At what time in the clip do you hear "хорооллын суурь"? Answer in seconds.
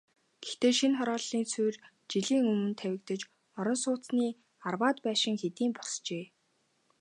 0.99-1.81